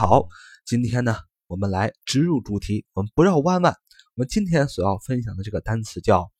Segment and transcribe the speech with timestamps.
[0.00, 0.24] 好，
[0.64, 1.14] 今天呢，
[1.46, 3.74] 我们来直入主题，我们不绕弯弯。
[4.14, 6.32] 我们今天所要分享的这个单词叫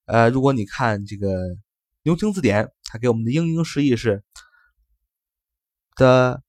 [0.05, 1.56] 呃，如果你看这个
[2.02, 4.23] 牛津字典，它给我们的英英释义是
[5.96, 6.41] ：the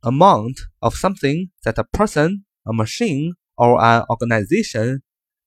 [0.00, 5.02] amount of something that a person, a machine or an organization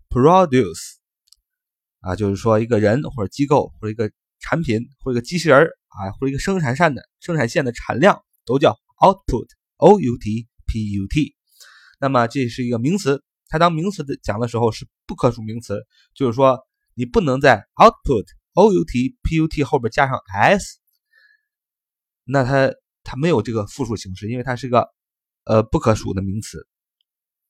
[0.10, 0.98] produce。
[2.02, 11.36] 啊，就是说一个人或者机构或者一个产品或者一个机器人啊，或者一个生产线的生产线的产量都叫 output，o u t p u t。
[12.00, 16.60] 那么这是一个名词，它当名词的讲的时候是不可数名词，就是说
[16.94, 20.80] 你不能在 output，o u t p u t 后边加上 s，
[22.24, 24.90] 那它它没有这个复数形式，因为它是个
[25.46, 26.68] 呃不可数的名词。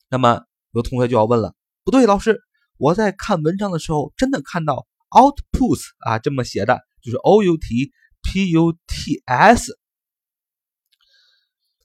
[0.10, 1.54] 那么有同学就要问了，
[1.84, 2.40] 不对，老师，
[2.78, 4.88] 我在看文章的时候真的看到。
[5.10, 9.78] outputs 啊，这么写的就是 o u t p u t s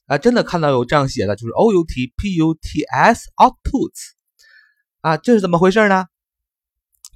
[0.06, 4.12] 啊，真的看到有这样写的，就是 o u t p u t s outputs
[5.00, 6.06] 啊，这是怎么回事呢？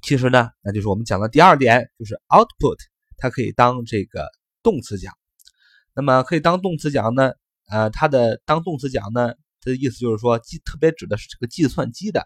[0.01, 2.77] 其实呢，那就是我们讲的第二点，就是 output
[3.17, 4.29] 它可以当这个
[4.63, 5.13] 动词讲。
[5.93, 7.33] 那么可以当动词讲呢？
[7.69, 12.25] 呃，它的当动词讲呢，它的意思就是说，计特别指的是这个计算机的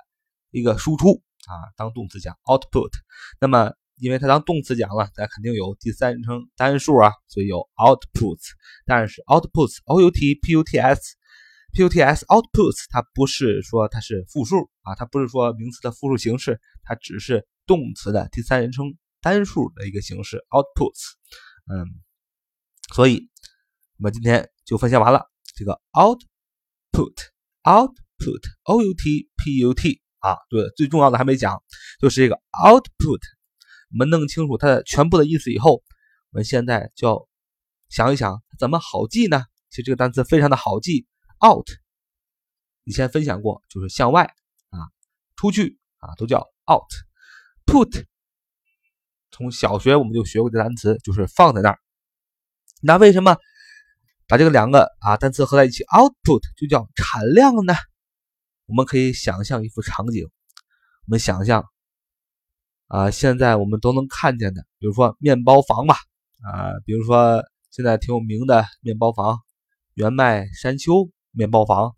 [0.52, 1.22] 一个输出。
[1.46, 2.92] 啊，当动词讲 output，
[3.42, 8.52] 那么因为它当动词讲了，咱肯定有第三人称单数啊，所以有 outputs。
[8.86, 21.14] 但是 outputs，o u t p u t s，p u t s outputs，它不是说它是复数啊，它不是说名词的复数形式，它只是动词的第三人称单数的一个形式 outputs。
[21.72, 21.86] 嗯，
[22.94, 23.30] 所以
[23.98, 30.02] 我们今天就分享完了这个 output，output，o u t p u t。
[30.24, 31.62] 啊，对，最重要的还没讲，
[32.00, 33.20] 就是这个 output。
[33.94, 35.84] 我们弄清楚它的全部的意思以后，
[36.32, 37.28] 我们现在就要
[37.90, 39.46] 想一想怎么好记呢？
[39.70, 41.06] 其实这个单词非常的好记
[41.46, 41.68] ，out。
[42.86, 44.24] 以前分享过，就是向外
[44.70, 44.90] 啊，
[45.36, 46.90] 出去啊，都叫 out。
[47.66, 48.06] put，
[49.32, 51.80] 从小学我们就学过这单词，就是放在那儿。
[52.82, 53.38] 那为什么
[54.28, 57.74] 把这个两个啊单词合在一起，output 就叫产量呢？
[58.66, 61.64] 我们可以想象一幅场景，我们想象
[62.94, 65.96] 啊，现在我们都能看见的，比如说面包房吧，
[66.44, 69.40] 啊，比如说现在挺有名的面包房，
[69.96, 71.96] 原麦山丘面包房，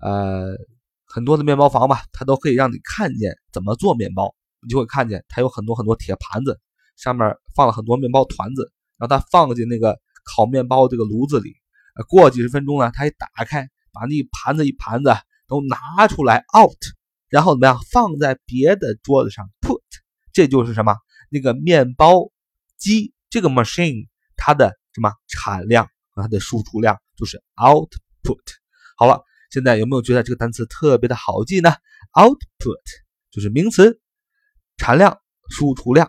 [0.00, 0.56] 呃，
[1.04, 6.58] 很多的面包房吧，它都可以让你看见怎么做面包，你就会看见它有很多很多铁盘子，
[6.96, 11.52] 上面放了很多面包团子，然后它放进那个烤面包这个炉子里，
[12.08, 15.14] 过几十分钟呢，它一打开，把那一盘子一盘子。
[15.46, 16.78] 都拿出来 out，
[17.28, 19.50] 然后怎么样放在别的桌子上
[20.32, 20.96] 这就是什么？
[21.30, 22.30] 那个面包
[22.78, 28.40] 机这个 machine 它的什么产量和它的输出量就是 output。
[28.96, 31.70] 好了，现在有没有觉得这个单词特别的好记呢
[32.12, 32.82] ？output
[33.30, 34.00] 就是名词，
[34.76, 35.18] 产量、
[35.50, 36.06] 输出量；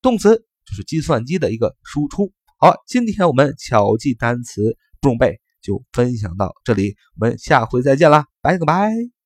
[0.00, 2.32] 动词就是计算机的一个输出。
[2.58, 5.40] 好，今天我们巧记单词不用背。
[5.62, 9.21] 就分享到这里，我们下回再见啦，拜个拜。